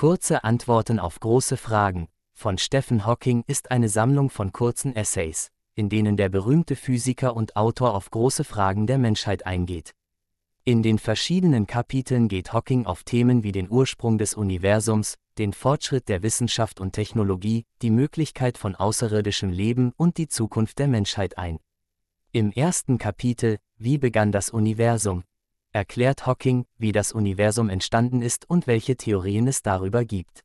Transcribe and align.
Kurze 0.00 0.44
Antworten 0.44 0.98
auf 0.98 1.20
große 1.20 1.58
Fragen 1.58 2.08
von 2.32 2.56
Stephen 2.56 3.04
Hawking 3.04 3.44
ist 3.46 3.70
eine 3.70 3.90
Sammlung 3.90 4.30
von 4.30 4.50
kurzen 4.50 4.96
Essays, 4.96 5.50
in 5.74 5.90
denen 5.90 6.16
der 6.16 6.30
berühmte 6.30 6.74
Physiker 6.74 7.36
und 7.36 7.54
Autor 7.54 7.94
auf 7.94 8.10
große 8.10 8.44
Fragen 8.44 8.86
der 8.86 8.96
Menschheit 8.96 9.44
eingeht. 9.44 9.94
In 10.64 10.82
den 10.82 10.98
verschiedenen 10.98 11.66
Kapiteln 11.66 12.28
geht 12.28 12.54
Hawking 12.54 12.86
auf 12.86 13.04
Themen 13.04 13.42
wie 13.42 13.52
den 13.52 13.70
Ursprung 13.70 14.16
des 14.16 14.32
Universums, 14.32 15.16
den 15.36 15.52
Fortschritt 15.52 16.08
der 16.08 16.22
Wissenschaft 16.22 16.80
und 16.80 16.92
Technologie, 16.92 17.66
die 17.82 17.90
Möglichkeit 17.90 18.56
von 18.56 18.74
außerirdischem 18.74 19.50
Leben 19.50 19.92
und 19.98 20.16
die 20.16 20.28
Zukunft 20.28 20.78
der 20.78 20.88
Menschheit 20.88 21.36
ein. 21.36 21.58
Im 22.32 22.52
ersten 22.52 22.96
Kapitel, 22.96 23.58
Wie 23.76 23.98
begann 23.98 24.32
das 24.32 24.48
Universum, 24.48 25.24
erklärt 25.72 26.26
Hawking, 26.26 26.66
wie 26.78 26.92
das 26.92 27.12
Universum 27.12 27.68
entstanden 27.68 28.22
ist 28.22 28.48
und 28.48 28.66
welche 28.66 28.96
Theorien 28.96 29.46
es 29.46 29.62
darüber 29.62 30.04
gibt. 30.04 30.44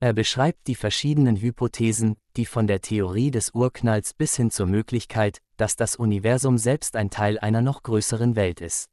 Er 0.00 0.12
beschreibt 0.12 0.66
die 0.66 0.74
verschiedenen 0.74 1.36
Hypothesen, 1.36 2.16
die 2.36 2.46
von 2.46 2.66
der 2.66 2.80
Theorie 2.80 3.30
des 3.30 3.50
Urknalls 3.50 4.14
bis 4.14 4.36
hin 4.36 4.50
zur 4.50 4.66
Möglichkeit, 4.66 5.40
dass 5.56 5.76
das 5.76 5.96
Universum 5.96 6.56
selbst 6.58 6.96
ein 6.96 7.10
Teil 7.10 7.38
einer 7.38 7.60
noch 7.60 7.82
größeren 7.82 8.36
Welt 8.36 8.60
ist. 8.60 8.88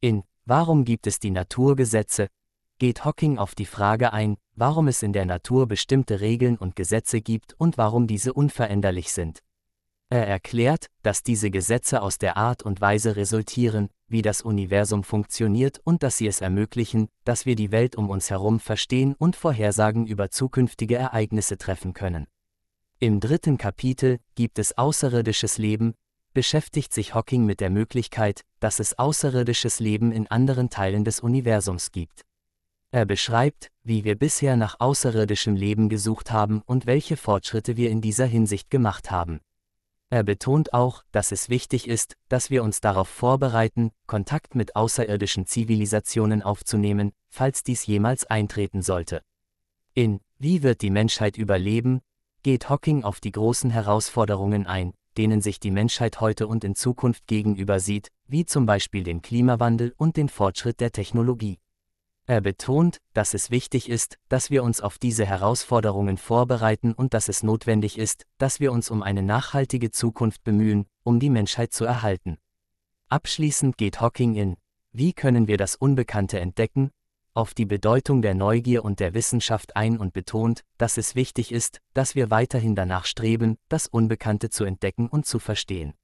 In 0.00 0.22
Warum 0.46 0.84
gibt 0.84 1.06
es 1.06 1.20
die 1.20 1.30
Naturgesetze? 1.30 2.28
geht 2.78 3.04
Hawking 3.04 3.38
auf 3.38 3.54
die 3.54 3.66
Frage 3.66 4.12
ein, 4.12 4.36
warum 4.56 4.88
es 4.88 5.02
in 5.02 5.12
der 5.12 5.26
Natur 5.26 5.68
bestimmte 5.68 6.20
Regeln 6.20 6.56
und 6.56 6.74
Gesetze 6.74 7.20
gibt 7.20 7.54
und 7.58 7.78
warum 7.78 8.06
diese 8.06 8.32
unveränderlich 8.32 9.12
sind. 9.12 9.44
Er 10.08 10.26
erklärt, 10.26 10.86
dass 11.02 11.22
diese 11.22 11.50
Gesetze 11.50 12.02
aus 12.02 12.18
der 12.18 12.36
Art 12.36 12.64
und 12.64 12.80
Weise 12.80 13.14
resultieren, 13.14 13.90
wie 14.10 14.22
das 14.22 14.42
Universum 14.42 15.04
funktioniert 15.04 15.80
und 15.84 16.02
dass 16.02 16.18
sie 16.18 16.26
es 16.26 16.40
ermöglichen, 16.40 17.08
dass 17.24 17.46
wir 17.46 17.56
die 17.56 17.70
Welt 17.70 17.96
um 17.96 18.10
uns 18.10 18.28
herum 18.28 18.60
verstehen 18.60 19.14
und 19.16 19.36
Vorhersagen 19.36 20.06
über 20.06 20.30
zukünftige 20.30 20.96
Ereignisse 20.96 21.56
treffen 21.56 21.94
können. 21.94 22.26
Im 22.98 23.20
dritten 23.20 23.56
Kapitel 23.56 24.18
gibt 24.34 24.58
es 24.58 24.76
außerirdisches 24.76 25.56
Leben, 25.56 25.94
beschäftigt 26.34 26.92
sich 26.92 27.14
Hawking 27.14 27.46
mit 27.46 27.60
der 27.60 27.70
Möglichkeit, 27.70 28.42
dass 28.58 28.78
es 28.78 28.98
außerirdisches 28.98 29.80
Leben 29.80 30.12
in 30.12 30.26
anderen 30.26 30.68
Teilen 30.68 31.04
des 31.04 31.20
Universums 31.20 31.92
gibt. 31.92 32.22
Er 32.92 33.06
beschreibt, 33.06 33.70
wie 33.84 34.04
wir 34.04 34.16
bisher 34.16 34.56
nach 34.56 34.80
außerirdischem 34.80 35.54
Leben 35.54 35.88
gesucht 35.88 36.32
haben 36.32 36.60
und 36.66 36.86
welche 36.86 37.16
Fortschritte 37.16 37.76
wir 37.76 37.90
in 37.90 38.00
dieser 38.00 38.26
Hinsicht 38.26 38.68
gemacht 38.68 39.10
haben. 39.10 39.40
Er 40.12 40.24
betont 40.24 40.74
auch, 40.74 41.04
dass 41.12 41.30
es 41.30 41.48
wichtig 41.48 41.86
ist, 41.86 42.16
dass 42.28 42.50
wir 42.50 42.64
uns 42.64 42.80
darauf 42.80 43.08
vorbereiten, 43.08 43.92
Kontakt 44.08 44.56
mit 44.56 44.74
außerirdischen 44.74 45.46
Zivilisationen 45.46 46.42
aufzunehmen, 46.42 47.12
falls 47.28 47.62
dies 47.62 47.86
jemals 47.86 48.26
eintreten 48.26 48.82
sollte. 48.82 49.22
In 49.94 50.20
Wie 50.38 50.64
wird 50.64 50.82
die 50.82 50.90
Menschheit 50.90 51.38
überleben? 51.38 52.00
geht 52.42 52.68
Hawking 52.68 53.04
auf 53.04 53.20
die 53.20 53.30
großen 53.30 53.70
Herausforderungen 53.70 54.66
ein, 54.66 54.94
denen 55.16 55.42
sich 55.42 55.60
die 55.60 55.70
Menschheit 55.70 56.20
heute 56.20 56.48
und 56.48 56.64
in 56.64 56.74
Zukunft 56.74 57.28
gegenüber 57.28 57.78
sieht, 57.78 58.08
wie 58.26 58.44
zum 58.44 58.66
Beispiel 58.66 59.04
den 59.04 59.22
Klimawandel 59.22 59.94
und 59.96 60.16
den 60.16 60.28
Fortschritt 60.28 60.80
der 60.80 60.90
Technologie. 60.90 61.58
Er 62.30 62.40
betont, 62.40 62.98
dass 63.12 63.34
es 63.34 63.50
wichtig 63.50 63.88
ist, 63.88 64.16
dass 64.28 64.50
wir 64.50 64.62
uns 64.62 64.80
auf 64.80 64.98
diese 64.98 65.26
Herausforderungen 65.26 66.16
vorbereiten 66.16 66.92
und 66.92 67.12
dass 67.12 67.28
es 67.28 67.42
notwendig 67.42 67.98
ist, 67.98 68.24
dass 68.38 68.60
wir 68.60 68.70
uns 68.70 68.88
um 68.88 69.02
eine 69.02 69.24
nachhaltige 69.24 69.90
Zukunft 69.90 70.44
bemühen, 70.44 70.86
um 71.02 71.18
die 71.18 71.28
Menschheit 71.28 71.72
zu 71.72 71.84
erhalten. 71.84 72.38
Abschließend 73.08 73.76
geht 73.76 74.00
Hawking 74.00 74.36
in 74.36 74.56
Wie 74.92 75.12
können 75.12 75.48
wir 75.48 75.56
das 75.56 75.74
Unbekannte 75.74 76.38
entdecken? 76.38 76.92
auf 77.34 77.52
die 77.52 77.66
Bedeutung 77.66 78.22
der 78.22 78.34
Neugier 78.34 78.84
und 78.84 79.00
der 79.00 79.12
Wissenschaft 79.12 79.74
ein 79.74 79.98
und 79.98 80.12
betont, 80.12 80.62
dass 80.78 80.98
es 80.98 81.16
wichtig 81.16 81.50
ist, 81.50 81.80
dass 81.94 82.14
wir 82.14 82.30
weiterhin 82.30 82.76
danach 82.76 83.06
streben, 83.06 83.56
das 83.68 83.88
Unbekannte 83.88 84.50
zu 84.50 84.62
entdecken 84.62 85.08
und 85.08 85.26
zu 85.26 85.40
verstehen. 85.40 85.94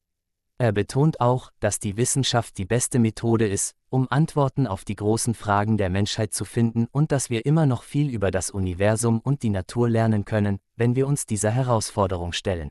Er 0.59 0.73
betont 0.73 1.21
auch, 1.21 1.51
dass 1.61 1.81
die 1.81 1.99
Wissenschaft 1.99 2.57
die 2.57 2.65
beste 2.65 2.99
Methode 2.99 3.47
ist, 3.47 3.75
um 3.91 4.11
Antworten 4.11 4.67
auf 4.67 4.87
die 4.87 4.97
großen 4.97 5.35
Fragen 5.35 5.77
der 5.77 5.91
Menschheit 5.91 6.33
zu 6.33 6.47
finden 6.47 6.87
und 6.93 7.13
dass 7.13 7.29
wir 7.29 7.45
immer 7.45 7.67
noch 7.67 7.83
viel 7.83 8.09
über 8.09 8.31
das 8.31 8.51
Universum 8.51 9.21
und 9.21 9.43
die 9.43 9.51
Natur 9.51 9.91
lernen 9.91 10.25
können, 10.25 10.59
wenn 10.75 10.97
wir 10.97 11.07
uns 11.07 11.27
dieser 11.27 11.51
Herausforderung 11.51 12.33
stellen. 12.33 12.71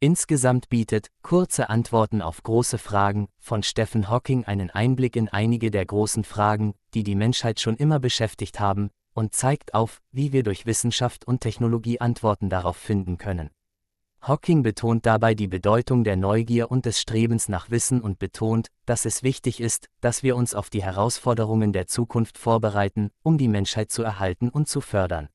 Insgesamt 0.00 0.70
bietet 0.70 1.08
Kurze 1.22 1.68
Antworten 1.68 2.22
auf 2.22 2.42
große 2.42 2.78
Fragen 2.78 3.28
von 3.38 3.62
Stephen 3.62 4.08
Hawking 4.08 4.46
einen 4.46 4.70
Einblick 4.70 5.14
in 5.14 5.28
einige 5.28 5.70
der 5.70 5.84
großen 5.84 6.24
Fragen, 6.24 6.74
die 6.94 7.04
die 7.04 7.14
Menschheit 7.14 7.60
schon 7.60 7.76
immer 7.76 8.00
beschäftigt 8.00 8.58
haben, 8.58 8.90
und 9.12 9.34
zeigt 9.34 9.74
auf, 9.74 10.00
wie 10.12 10.32
wir 10.32 10.42
durch 10.42 10.64
Wissenschaft 10.64 11.26
und 11.26 11.42
Technologie 11.42 12.00
Antworten 12.00 12.48
darauf 12.48 12.78
finden 12.78 13.18
können. 13.18 13.50
Hawking 14.24 14.62
betont 14.62 15.04
dabei 15.04 15.34
die 15.34 15.48
Bedeutung 15.48 16.04
der 16.04 16.14
Neugier 16.14 16.70
und 16.70 16.86
des 16.86 17.00
Strebens 17.00 17.48
nach 17.48 17.70
Wissen 17.70 18.00
und 18.00 18.20
betont, 18.20 18.68
dass 18.86 19.04
es 19.04 19.24
wichtig 19.24 19.60
ist, 19.60 19.88
dass 20.00 20.22
wir 20.22 20.36
uns 20.36 20.54
auf 20.54 20.70
die 20.70 20.84
Herausforderungen 20.84 21.72
der 21.72 21.88
Zukunft 21.88 22.38
vorbereiten, 22.38 23.10
um 23.24 23.36
die 23.36 23.48
Menschheit 23.48 23.90
zu 23.90 24.04
erhalten 24.04 24.48
und 24.48 24.68
zu 24.68 24.80
fördern. 24.80 25.28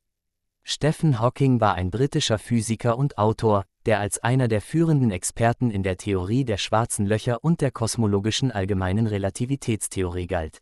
Stephen 0.64 1.20
Hawking 1.20 1.60
war 1.60 1.76
ein 1.76 1.92
britischer 1.92 2.40
Physiker 2.40 2.98
und 2.98 3.18
Autor, 3.18 3.66
der 3.86 4.00
als 4.00 4.20
einer 4.20 4.48
der 4.48 4.62
führenden 4.62 5.12
Experten 5.12 5.70
in 5.70 5.84
der 5.84 5.98
Theorie 5.98 6.46
der 6.46 6.58
schwarzen 6.58 7.06
Löcher 7.06 7.44
und 7.44 7.60
der 7.60 7.72
kosmologischen 7.72 8.54
allgemeinen 8.54 9.08
Relativitätstheorie 9.08 10.28
galt. 10.28 10.62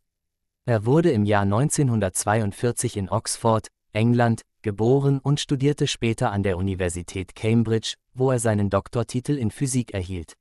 Er 0.66 0.88
wurde 0.88 1.12
im 1.12 1.25
Jahr 1.25 1.44
1942 1.44 2.97
in 2.97 3.07
Oxford, 3.07 3.68
England, 3.95 4.41
geboren 4.61 5.19
und 5.19 5.39
studierte 5.39 5.88
später 5.88 6.31
an 6.31 6.44
der 6.44 6.57
Universität 6.57 7.35
Cambridge, 7.35 7.95
wo 8.13 8.31
er 8.31 8.39
seinen 8.39 8.69
Doktortitel 8.69 9.38
in 9.38 9.51
Physik 9.51 9.94
erhielt. 9.94 10.33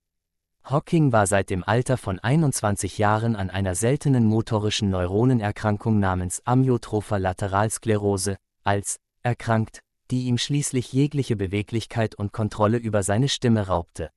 Hawking 0.65 1.13
war 1.13 1.27
seit 1.27 1.51
dem 1.51 1.63
Alter 1.63 1.99
von 1.99 2.19
21 2.19 2.97
Jahren 2.99 3.37
an 3.37 3.51
einer 3.51 3.75
seltenen 3.75 4.25
motorischen 4.25 4.89
Neuronenerkrankung 4.91 6.01
namens 6.01 6.41
Amyotropher 6.47 7.19
Lateralsklerose, 7.19 8.37
als 8.65 8.97
erkrankt, 9.23 9.81
die 10.11 10.25
ihm 10.25 10.39
schließlich 10.39 10.93
jegliche 10.93 11.37
Beweglichkeit 11.37 12.15
und 12.15 12.33
Kontrolle 12.33 12.79
über 12.79 13.03
seine 13.03 13.29
Stimme 13.29 13.67
raubte. 13.67 14.11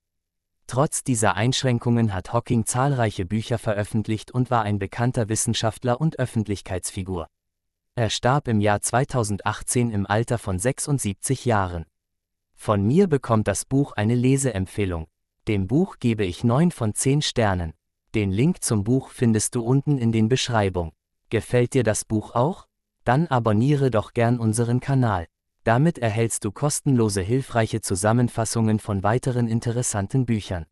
Trotz 0.66 1.02
dieser 1.02 1.34
Einschränkungen 1.34 2.12
hat 2.12 2.32
Hawking 2.32 2.66
zahlreiche 2.66 3.24
Bücher 3.24 3.58
veröffentlicht 3.58 4.30
und 4.30 4.50
war 4.50 4.62
ein 4.62 4.78
bekannter 4.78 5.28
Wissenschaftler 5.28 6.00
und 6.00 6.18
Öffentlichkeitsfigur. 6.18 7.28
Er 7.98 8.10
starb 8.10 8.46
im 8.46 8.60
Jahr 8.60 8.80
2018 8.80 9.90
im 9.90 10.06
Alter 10.06 10.38
von 10.38 10.56
76 10.56 11.44
Jahren. 11.46 11.84
Von 12.54 12.86
mir 12.86 13.08
bekommt 13.08 13.48
das 13.48 13.64
Buch 13.64 13.90
eine 13.90 14.14
Leseempfehlung. 14.14 15.08
Dem 15.48 15.66
Buch 15.66 15.96
gebe 15.98 16.24
ich 16.24 16.44
9 16.44 16.70
von 16.70 16.94
10 16.94 17.22
Sternen. 17.22 17.72
Den 18.14 18.30
Link 18.30 18.62
zum 18.62 18.84
Buch 18.84 19.08
findest 19.08 19.56
du 19.56 19.64
unten 19.64 19.98
in 19.98 20.12
den 20.12 20.28
Beschreibung. 20.28 20.92
Gefällt 21.28 21.74
dir 21.74 21.82
das 21.82 22.04
Buch 22.04 22.36
auch? 22.36 22.68
Dann 23.02 23.26
abonniere 23.26 23.90
doch 23.90 24.12
gern 24.12 24.38
unseren 24.38 24.78
Kanal. 24.78 25.26
Damit 25.64 25.98
erhältst 25.98 26.44
du 26.44 26.52
kostenlose 26.52 27.22
hilfreiche 27.22 27.80
Zusammenfassungen 27.80 28.78
von 28.78 29.02
weiteren 29.02 29.48
interessanten 29.48 30.24
Büchern. 30.24 30.66